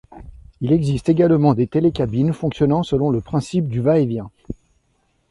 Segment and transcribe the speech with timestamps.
[0.61, 4.31] Il existe également des télécabines fonctionnant selon le principe du va-et-vient.